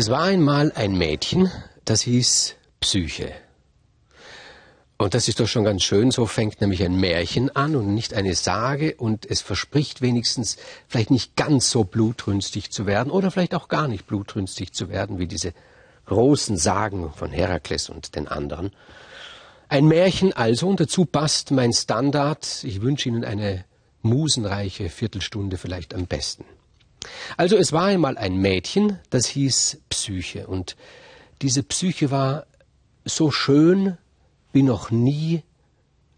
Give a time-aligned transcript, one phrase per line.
[0.00, 1.50] Es war einmal ein Mädchen,
[1.84, 3.34] das hieß Psyche.
[4.96, 8.14] Und das ist doch schon ganz schön, so fängt nämlich ein Märchen an und nicht
[8.14, 10.56] eine Sage und es verspricht wenigstens
[10.88, 15.18] vielleicht nicht ganz so blutrünstig zu werden oder vielleicht auch gar nicht blutrünstig zu werden
[15.18, 15.52] wie diese
[16.06, 18.70] großen Sagen von Herakles und den anderen.
[19.68, 22.64] Ein Märchen also und dazu passt mein Standard.
[22.64, 23.66] Ich wünsche Ihnen eine
[24.00, 26.46] musenreiche Viertelstunde vielleicht am besten.
[27.36, 30.46] Also es war einmal ein Mädchen, das hieß Psyche.
[30.46, 30.76] Und
[31.42, 32.46] diese Psyche war
[33.04, 33.96] so schön,
[34.52, 35.42] wie noch nie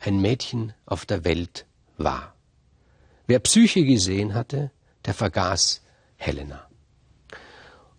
[0.01, 2.35] ein Mädchen auf der Welt war.
[3.27, 4.71] Wer Psyche gesehen hatte,
[5.05, 5.83] der vergaß
[6.17, 6.67] Helena.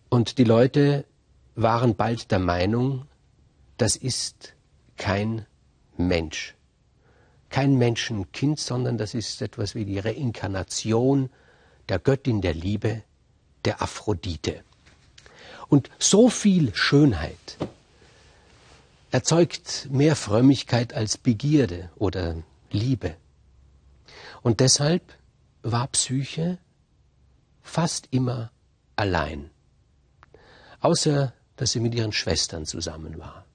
[0.09, 1.05] Und die Leute
[1.55, 3.07] waren bald der Meinung,
[3.77, 4.53] das ist
[4.97, 5.45] kein
[5.97, 6.55] Mensch.
[7.49, 11.29] Kein Menschenkind, sondern das ist etwas wie die Reinkarnation
[11.93, 13.03] der Göttin der Liebe,
[13.65, 14.63] der Aphrodite.
[15.67, 17.59] Und so viel Schönheit
[19.11, 23.15] erzeugt mehr Frömmigkeit als Begierde oder Liebe.
[24.41, 25.03] Und deshalb
[25.61, 26.57] war Psyche
[27.61, 28.49] fast immer
[28.95, 29.51] allein,
[30.79, 33.45] außer dass sie mit ihren Schwestern zusammen war.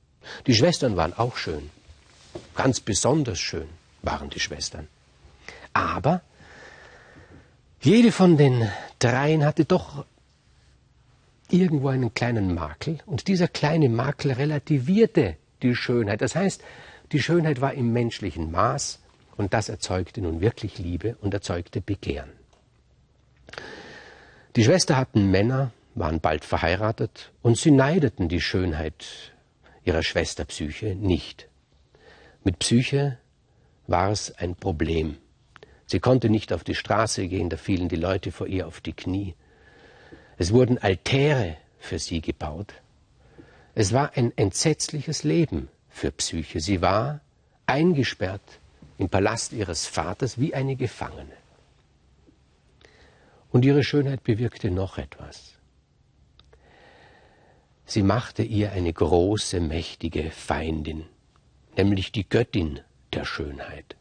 [0.47, 1.71] Die Schwestern waren auch schön,
[2.55, 3.69] ganz besonders schön
[4.03, 4.87] waren die Schwestern.
[5.73, 6.23] Aber
[7.81, 10.05] jede von den dreien hatte doch
[11.51, 16.21] irgendwo einen kleinen Makel und dieser kleine Makel relativierte die Schönheit.
[16.21, 16.63] Das heißt,
[17.13, 19.01] die Schönheit war im menschlichen Maß
[19.37, 22.31] und das erzeugte nun wirklich Liebe und erzeugte Begehren.
[24.57, 29.33] Die Schwester hatten Männer, waren bald verheiratet und sie neideten die Schönheit
[29.85, 31.49] ihrer Schwester Psyche nicht.
[32.45, 33.19] Mit Psyche
[33.87, 35.17] war es ein Problem.
[35.89, 38.93] Sie konnte nicht auf die Straße gehen, da fielen die Leute vor ihr auf die
[38.93, 39.35] Knie.
[40.37, 42.75] Es wurden Altäre für sie gebaut.
[43.75, 46.61] Es war ein entsetzliches Leben für Psyche.
[46.61, 47.21] Sie war
[47.65, 48.61] eingesperrt
[48.99, 51.37] im Palast ihres Vaters wie eine Gefangene.
[53.51, 55.55] Und ihre Schönheit bewirkte noch etwas.
[57.87, 61.07] Sie machte ihr eine große, mächtige Feindin,
[61.79, 62.81] nämlich die Göttin
[63.15, 63.98] der Schönheit.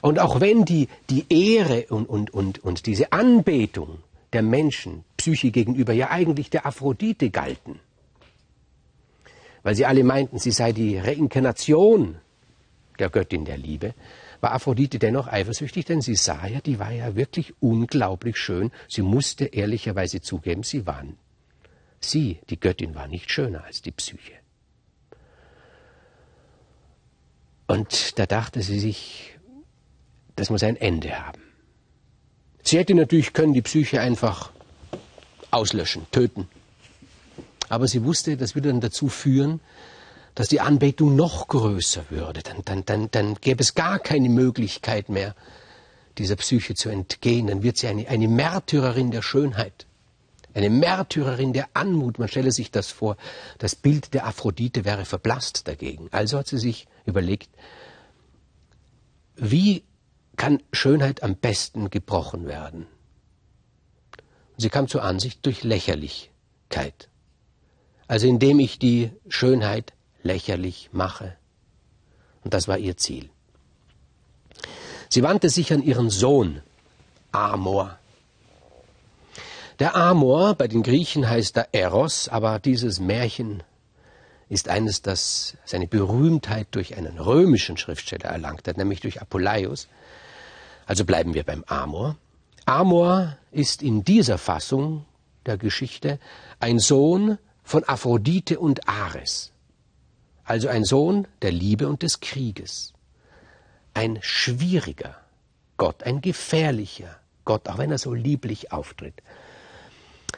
[0.00, 3.98] Und auch wenn die, die Ehre und, und, und, und diese Anbetung
[4.32, 7.78] der Menschen Psyche gegenüber ja eigentlich der Aphrodite galten,
[9.62, 12.16] weil sie alle meinten, sie sei die Reinkarnation
[12.98, 13.94] der Göttin der Liebe,
[14.40, 18.72] war Aphrodite dennoch eifersüchtig, denn sie sah ja, die war ja wirklich unglaublich schön.
[18.88, 21.16] Sie musste ehrlicherweise zugeben, sie waren,
[22.00, 24.32] sie, die Göttin, war nicht schöner als die Psyche.
[27.68, 29.31] Und da dachte sie sich,
[30.36, 31.42] das muss ein Ende haben.
[32.62, 34.50] Sie hätte natürlich können die Psyche einfach
[35.50, 36.48] auslöschen, töten.
[37.68, 39.60] Aber sie wusste, das würde dann dazu führen,
[40.34, 42.42] dass die Anbetung noch größer würde.
[42.42, 45.34] Dann, dann, dann, dann gäbe es gar keine Möglichkeit mehr,
[46.18, 47.46] dieser Psyche zu entgehen.
[47.46, 49.86] Dann wird sie eine, eine Märtyrerin der Schönheit,
[50.54, 52.18] eine Märtyrerin der Anmut.
[52.18, 53.16] Man stelle sich das vor.
[53.58, 56.08] Das Bild der Aphrodite wäre verblasst dagegen.
[56.12, 57.50] Also hat sie sich überlegt,
[59.36, 59.82] wie
[60.42, 62.88] kann Schönheit am besten gebrochen werden?
[64.56, 67.08] Sie kam zur Ansicht durch Lächerlichkeit.
[68.08, 69.92] Also indem ich die Schönheit
[70.24, 71.36] lächerlich mache.
[72.42, 73.30] Und das war ihr Ziel.
[75.08, 76.60] Sie wandte sich an ihren Sohn,
[77.30, 77.96] Amor.
[79.78, 83.62] Der Amor, bei den Griechen heißt er Eros, aber dieses Märchen
[84.48, 89.86] ist eines, das seine Berühmtheit durch einen römischen Schriftsteller erlangt hat, nämlich durch Apuleius.
[90.92, 92.18] Also bleiben wir beim Amor.
[92.66, 95.06] Amor ist in dieser Fassung
[95.46, 96.18] der Geschichte
[96.60, 99.52] ein Sohn von Aphrodite und Ares,
[100.44, 102.92] also ein Sohn der Liebe und des Krieges.
[103.94, 105.16] Ein schwieriger
[105.78, 107.16] Gott, ein gefährlicher
[107.46, 109.22] Gott, auch wenn er so lieblich auftritt.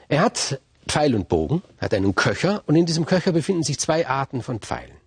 [0.06, 4.06] Er hat Pfeil und Bogen, hat einen Köcher und in diesem Köcher befinden sich zwei
[4.06, 4.98] Arten von Pfeilen.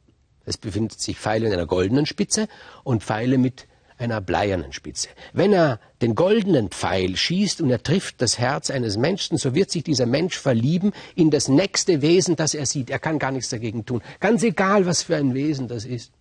[0.44, 2.50] Es befinden sich Pfeile mit einer goldenen Spitze
[2.84, 3.66] und Pfeile mit
[3.98, 5.10] einer bleiernen Spitze.
[5.34, 9.72] Wenn er den goldenen Pfeil schießt und er trifft das Herz eines Menschen, so wird
[9.72, 12.90] sich dieser Mensch verlieben in das nächste Wesen, das er sieht.
[12.90, 14.02] Er kann gar nichts dagegen tun.
[14.20, 16.12] Ganz egal, was für ein Wesen das ist.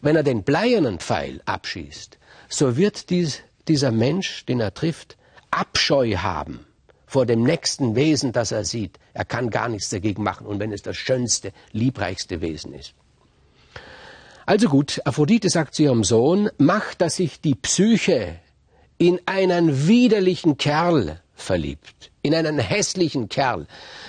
[0.00, 2.18] Wenn er den bleiernen Pfeil abschießt,
[2.48, 5.16] so wird dies, dieser Mensch, den er trifft,
[5.50, 6.66] Abscheu haben
[7.06, 8.98] vor dem nächsten Wesen, das er sieht.
[9.12, 12.94] Er kann gar nichts dagegen machen, und wenn es das schönste, liebreichste Wesen ist.
[14.52, 18.38] Also gut, Aphrodite sagt zu ihrem Sohn, mach, dass sich die Psyche
[18.98, 23.66] in einen widerlichen Kerl verliebt, in einen hässlichen Kerl,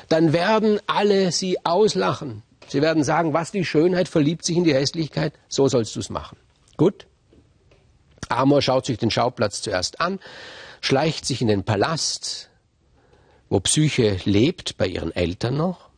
[0.09, 2.43] dann werden alle sie auslachen.
[2.67, 6.09] Sie werden sagen, was die Schönheit verliebt sich in die Hässlichkeit, so sollst du es
[6.09, 6.37] machen.
[6.75, 7.07] Gut?
[8.27, 10.19] Amor schaut sich den Schauplatz zuerst an,
[10.81, 12.49] schleicht sich in den Palast,
[13.47, 15.92] wo Psyche lebt, bei ihren Eltern noch.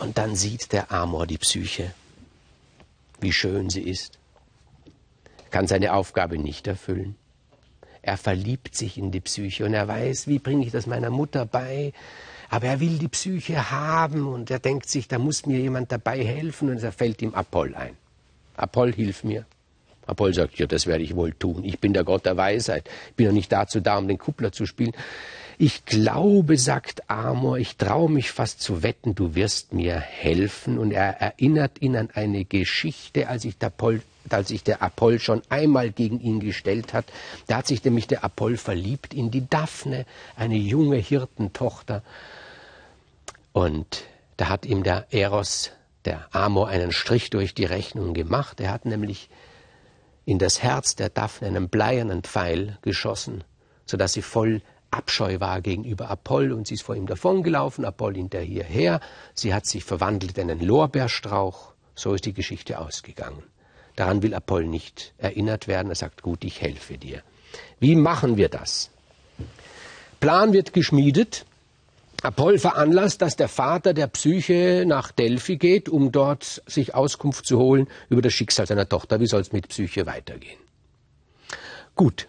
[0.00, 1.92] Und dann sieht der Amor die Psyche,
[3.20, 4.18] wie schön sie ist,
[5.50, 7.16] kann seine Aufgabe nicht erfüllen.
[8.00, 11.44] Er verliebt sich in die Psyche und er weiß, wie bringe ich das meiner Mutter
[11.44, 11.92] bei.
[12.48, 16.24] Aber er will die Psyche haben und er denkt sich, da muss mir jemand dabei
[16.24, 17.96] helfen und er fällt ihm Apoll ein.
[18.56, 19.44] Apoll, hilf mir.
[20.06, 21.62] Apoll sagt, ja, das werde ich wohl tun.
[21.62, 22.88] Ich bin der Gott der Weisheit.
[23.10, 24.92] Ich bin doch nicht dazu da, um den Kuppler zu spielen.
[25.62, 30.78] Ich glaube, sagt Amor, ich traue mich fast zu wetten, du wirst mir helfen.
[30.78, 35.18] Und er erinnert ihn an eine Geschichte, als sich der, Apoll, als sich der Apoll
[35.18, 37.04] schon einmal gegen ihn gestellt hat.
[37.46, 42.02] Da hat sich nämlich der Apoll verliebt in die Daphne, eine junge Hirtentochter.
[43.52, 44.04] Und
[44.38, 45.72] da hat ihm der Eros,
[46.06, 48.60] der Amor, einen Strich durch die Rechnung gemacht.
[48.60, 49.28] Er hat nämlich
[50.24, 53.44] in das Herz der Daphne einen bleiernen Pfeil geschossen,
[53.84, 59.00] sodass sie voll Abscheu war gegenüber Apoll und sie ist vor ihm davongelaufen, Apoll hinterher.
[59.34, 61.72] Sie hat sich verwandelt in einen Lorbeerstrauch.
[61.94, 63.42] So ist die Geschichte ausgegangen.
[63.96, 65.90] Daran will Apoll nicht erinnert werden.
[65.90, 67.22] Er sagt, gut, ich helfe dir.
[67.78, 68.90] Wie machen wir das?
[70.18, 71.44] Plan wird geschmiedet.
[72.22, 77.58] Apoll veranlasst, dass der Vater der Psyche nach Delphi geht, um dort sich Auskunft zu
[77.58, 79.20] holen über das Schicksal seiner Tochter.
[79.20, 80.58] Wie soll es mit Psyche weitergehen?
[81.94, 82.28] Gut,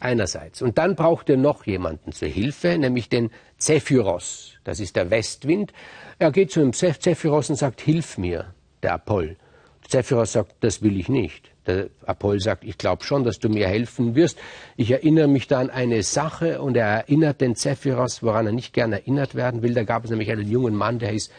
[0.00, 0.62] einerseits.
[0.62, 4.54] Und dann braucht er noch jemanden zur Hilfe, nämlich den Zephyros.
[4.64, 5.72] Das ist der Westwind.
[6.18, 9.36] Er geht zu dem Zephyros und sagt, hilf mir, der Apoll.
[9.88, 11.50] Zephyros sagt, das will ich nicht.
[11.66, 14.38] Der Apoll sagt, ich glaube schon, dass du mir helfen wirst.
[14.76, 18.72] Ich erinnere mich da an eine Sache und er erinnert den Zephyros, woran er nicht
[18.72, 19.74] gern erinnert werden will.
[19.74, 21.30] Da gab es nämlich einen jungen Mann, der hieß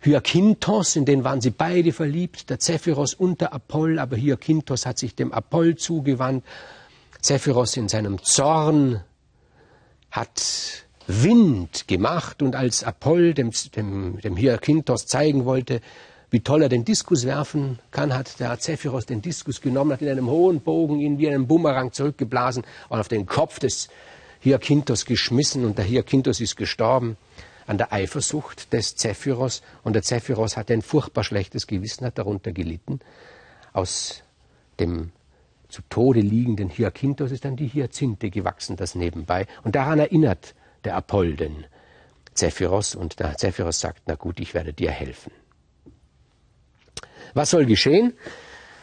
[0.00, 4.98] Hyakinthos, in den waren sie beide verliebt, der Zephyros und der Apoll, aber Hyakinthos hat
[4.98, 6.44] sich dem Apoll zugewandt
[7.24, 9.02] Zephyros in seinem Zorn
[10.10, 15.80] hat Wind gemacht und als Apoll dem, dem, dem Hyakinthos zeigen wollte,
[16.28, 20.10] wie toll er den Diskus werfen kann, hat der Zephyros den Diskus genommen, hat in
[20.10, 23.88] einem hohen Bogen ihn wie einen Bumerang zurückgeblasen und auf den Kopf des
[24.42, 27.16] Hyakinthos geschmissen und der Hyakinthos ist gestorben
[27.66, 32.52] an der Eifersucht des Zephyros und der Zephyros hatte ein furchtbar schlechtes Gewissen, hat darunter
[32.52, 33.00] gelitten.
[33.72, 34.22] Aus
[34.78, 35.12] dem
[35.74, 39.48] zu Tode liegenden Hyakinthos ist dann die Hyazinthe gewachsen, das nebenbei.
[39.64, 40.54] Und daran erinnert
[40.84, 41.64] der Apoll den
[42.32, 45.32] Zephyros und der Zephyros sagt, na gut, ich werde dir helfen.
[47.32, 48.12] Was soll geschehen?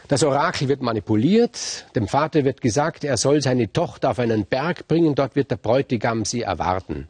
[0.08, 4.86] Das Orakel wird manipuliert, dem Vater wird gesagt, er soll seine Tochter auf einen Berg
[4.86, 7.08] bringen, dort wird der Bräutigam sie erwarten.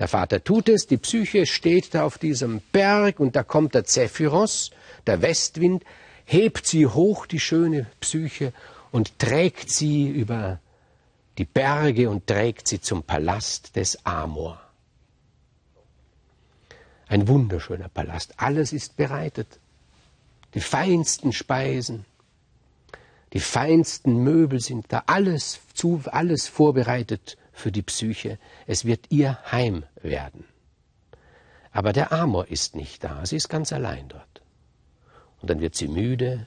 [0.00, 3.84] Der Vater tut es, die Psyche steht da auf diesem Berg und da kommt der
[3.84, 4.72] Zephyros,
[5.06, 5.84] der Westwind,
[6.24, 8.52] hebt sie hoch, die schöne Psyche,
[8.92, 10.60] und trägt sie über
[11.38, 14.60] die Berge und trägt sie zum Palast des Amor.
[17.08, 18.34] Ein wunderschöner Palast.
[18.36, 19.58] Alles ist bereitet.
[20.54, 22.04] Die feinsten Speisen,
[23.32, 25.04] die feinsten Möbel sind da.
[25.06, 28.38] Alles, zu, alles vorbereitet für die Psyche.
[28.66, 30.44] Es wird ihr Heim werden.
[31.70, 33.24] Aber der Amor ist nicht da.
[33.24, 34.42] Sie ist ganz allein dort.
[35.40, 36.46] Und dann wird sie müde,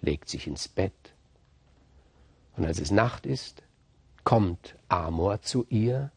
[0.00, 0.92] legt sich ins Bett
[2.58, 3.62] und als es Nacht ist,
[4.24, 6.10] kommt Amor zu ihr,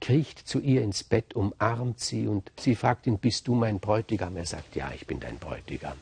[0.00, 4.36] kriecht zu ihr ins Bett, umarmt sie und sie fragt ihn, bist du mein Bräutigam?
[4.36, 5.98] Er sagt, ja, ich bin dein Bräutigam.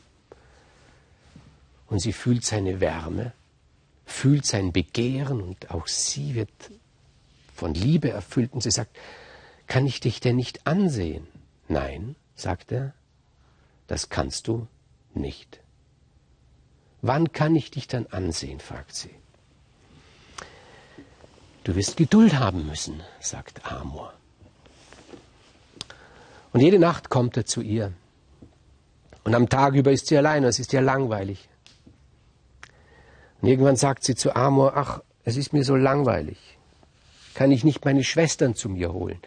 [1.87, 3.33] Und sie fühlt seine Wärme,
[4.05, 6.49] fühlt sein Begehren und auch sie wird
[7.53, 8.97] von Liebe erfüllt und sie sagt,
[9.67, 11.27] kann ich dich denn nicht ansehen?
[11.67, 12.93] Nein, sagt er,
[13.87, 14.67] das kannst du
[15.13, 15.59] nicht.
[17.01, 18.61] Wann kann ich dich dann ansehen?
[18.61, 19.11] fragt sie.
[21.63, 24.13] Du wirst Geduld haben müssen, sagt Amor.
[26.51, 27.93] Und jede Nacht kommt er zu ihr.
[29.23, 31.49] Und am Tag über ist sie allein, es ist ihr langweilig.
[33.41, 36.37] Und irgendwann sagt sie zu Amor, ach, es ist mir so langweilig.
[37.35, 39.19] Kann ich nicht meine Schwestern zu mir holen?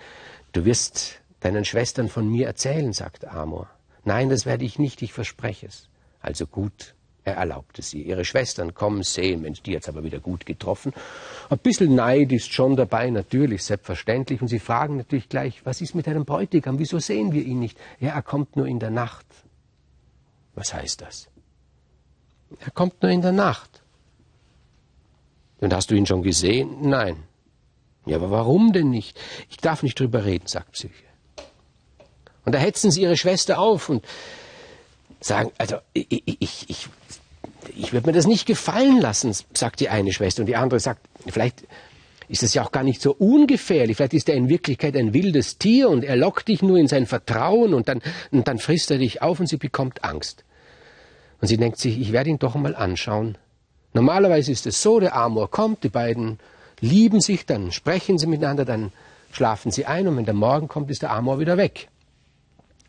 [0.53, 3.69] Du wirst deinen Schwestern von mir erzählen, sagt Amor.
[4.05, 5.89] Nein, das werde ich nicht, ich verspreche es.
[6.21, 6.95] Also gut,
[7.25, 8.03] er erlaubte sie.
[8.03, 10.93] Ihre Schwestern kommen, sehen, Mensch, die jetzt aber wieder gut getroffen.
[11.51, 14.43] Ein bisschen Neid ist schon dabei, natürlich, selbstverständlich.
[14.43, 16.79] Und sie fragen natürlich gleich, was ist mit deinem Bräutigam?
[16.79, 17.79] Wieso sehen wir ihn nicht?
[18.01, 19.27] Ja, er kommt nur in der Nacht.
[20.55, 21.29] Was heißt das?
[22.61, 23.83] Er kommt nur in der Nacht.
[25.61, 26.89] Und hast du ihn schon gesehen?
[26.89, 27.23] Nein,
[28.05, 29.19] Ja, aber warum denn nicht?
[29.49, 31.05] Ich darf nicht drüber reden, sagt Psyche.
[32.45, 34.05] Und da hetzen sie ihre Schwester auf und
[35.23, 36.89] sagen, also ich, ich, ich,
[37.77, 40.43] ich würde mir das nicht gefallen lassen, sagt die eine Schwester.
[40.43, 41.65] Und die andere sagt, vielleicht
[42.29, 43.97] ist es ja auch gar nicht so ungefährlich.
[43.97, 47.07] Vielleicht ist er in Wirklichkeit ein wildes Tier und er lockt dich nur in sein
[47.07, 48.01] Vertrauen und dann,
[48.31, 50.45] und dann frisst er dich auf und sie bekommt Angst.
[51.41, 53.37] Und sie denkt sich, ich werde ihn doch mal anschauen.
[53.93, 56.39] Normalerweise ist es so, der Amor kommt, die beiden
[56.81, 58.93] lieben sich, dann sprechen sie miteinander, dann
[59.33, 61.89] schlafen sie ein und wenn der Morgen kommt, ist der Amor wieder weg.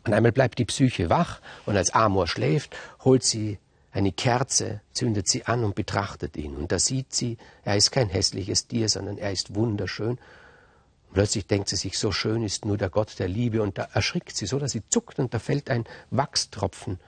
[0.04, 3.58] Und einmal bleibt die Psyche wach und als Amor schläft, holt sie
[3.92, 6.56] eine Kerze, zündet sie an und betrachtet ihn.
[6.56, 10.18] Und da sieht sie, er ist kein hässliches Tier, sondern er ist wunderschön.
[10.18, 13.62] Und plötzlich denkt sie sich, so schön ist nur der Gott der Liebe.
[13.62, 16.98] Und da erschrickt sie so, dass sie zuckt und da fällt ein Wachstropfen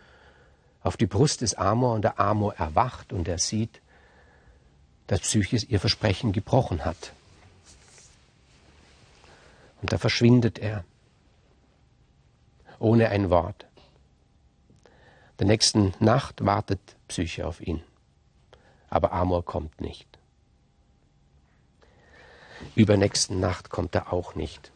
[0.82, 3.80] auf die Brust des Amor und der Amor erwacht und er sieht,
[5.08, 7.12] dass Psyche ihr Versprechen gebrochen hat.
[9.82, 10.84] Und da verschwindet er,
[12.78, 13.66] ohne ein Wort.
[15.38, 17.82] Der nächsten Nacht wartet Psyche auf ihn,
[18.88, 20.08] aber Amor kommt nicht.
[22.74, 24.70] Übernächsten Nacht kommt er auch nicht.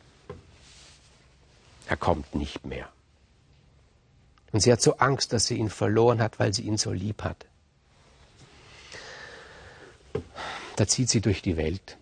[1.86, 2.88] Er kommt nicht mehr.
[4.52, 7.22] Und sie hat so Angst, dass sie ihn verloren hat, weil sie ihn so lieb
[7.22, 7.46] hat.
[10.76, 11.96] Da zieht sie durch die Welt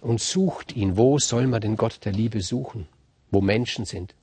[0.00, 0.96] und sucht ihn.
[0.96, 2.88] Wo soll man den Gott der Liebe suchen?
[3.30, 4.14] Wo Menschen sind.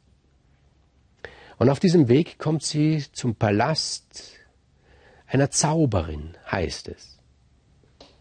[1.58, 4.34] Und auf diesem Weg kommt sie zum Palast
[5.28, 7.18] einer Zauberin, heißt es.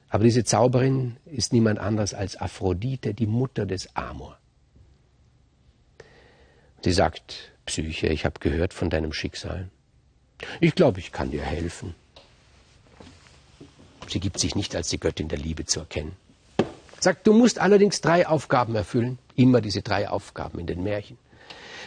[0.09, 4.39] Aber diese Zauberin ist niemand anderes als Aphrodite, die Mutter des Amor.
[6.83, 9.71] Sie sagt, Psyche, ich habe gehört von deinem Schicksal.
[10.61, 11.95] Ich glaube, ich kann dir helfen.
[14.09, 16.17] Sie gibt sich nicht als die Göttin der Liebe zu erkennen.
[17.01, 19.19] Sagt, du musst allerdings drei Aufgaben erfüllen.
[19.37, 21.17] Immer diese drei Aufgaben in den Märchen.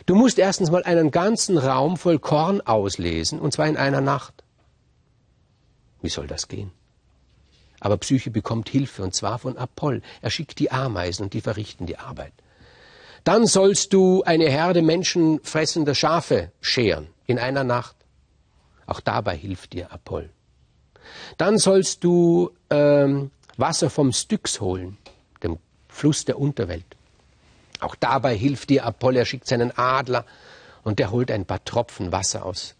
[0.05, 4.43] Du musst erstens mal einen ganzen Raum voll Korn auslesen, und zwar in einer Nacht.
[6.01, 6.71] Wie soll das gehen?
[7.79, 10.01] Aber Psyche bekommt Hilfe, und zwar von Apoll.
[10.21, 12.33] Er schickt die Ameisen, und die verrichten die Arbeit.
[13.23, 17.95] Dann sollst du eine Herde menschenfressender Schafe scheren in einer Nacht.
[18.85, 20.29] Auch dabei hilft dir Apoll.
[21.37, 24.97] Dann sollst du ähm, Wasser vom Styx holen,
[25.41, 26.85] dem Fluss der Unterwelt.
[27.85, 29.15] Auch dabei hilft dir Apoll.
[29.15, 30.25] Er schickt seinen Adler
[30.83, 32.73] und der holt ein paar Tropfen Wasser aus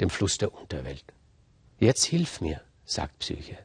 [0.00, 1.04] dem Fluss der Unterwelt.
[1.80, 3.58] Jetzt hilf mir, sagt Psyche.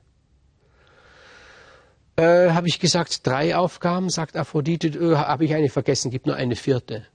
[2.15, 6.35] Äh, habe ich gesagt, drei Aufgaben, sagt Aphrodite, äh, habe ich eine vergessen, gibt nur
[6.35, 7.05] eine vierte.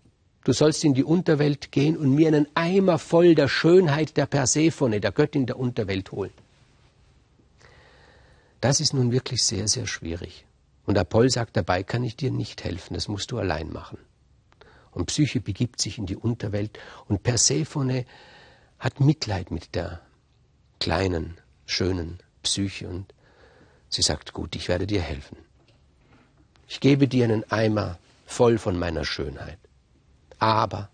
[0.44, 5.00] Du sollst in die Unterwelt gehen und mir einen Eimer voll der Schönheit der Persephone,
[5.00, 6.32] der Göttin der Unterwelt holen.
[8.60, 10.45] Das ist nun wirklich sehr, sehr schwierig.
[10.86, 13.98] Und Apoll sagt, dabei kann ich dir nicht helfen, das musst du allein machen.
[14.92, 18.06] Und Psyche begibt sich in die Unterwelt und Persephone
[18.78, 20.00] hat Mitleid mit der
[20.78, 23.12] kleinen, schönen Psyche und
[23.88, 25.38] Sie sagt, gut, ich werde dir helfen.
[26.68, 29.58] Ich gebe dir einen Eimer voll von meiner Schönheit.
[30.38, 30.90] Aber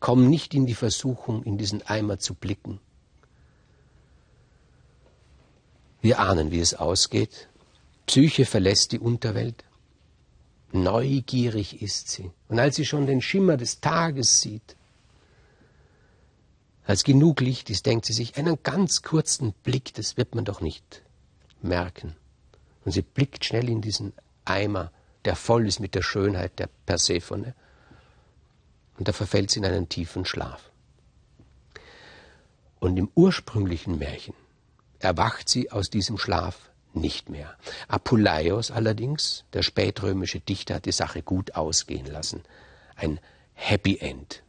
[0.00, 2.80] komm nicht in die Versuchung, in diesen Eimer zu blicken.
[6.00, 7.48] Wir ahnen, wie es ausgeht.
[8.08, 9.64] Psyche verlässt die Unterwelt.
[10.72, 12.30] Neugierig ist sie.
[12.48, 14.76] Und als sie schon den Schimmer des Tages sieht,
[16.86, 20.62] als genug Licht ist, denkt sie sich, einen ganz kurzen Blick, das wird man doch
[20.62, 21.02] nicht
[21.60, 22.16] merken.
[22.86, 24.14] Und sie blickt schnell in diesen
[24.46, 24.90] Eimer,
[25.26, 27.52] der voll ist mit der Schönheit der Persephone.
[28.96, 30.70] Und da verfällt sie in einen tiefen Schlaf.
[32.80, 34.34] Und im ursprünglichen Märchen
[34.98, 37.56] erwacht sie aus diesem Schlaf nicht mehr.
[37.88, 42.42] Apuleius allerdings, der spätrömische Dichter, hat die Sache gut ausgehen lassen.
[42.96, 43.20] Ein
[43.54, 44.42] Happy End.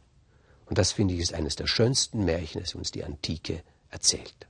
[0.66, 4.46] Und das finde ich ist eines der schönsten Märchen, das uns die Antike erzählt.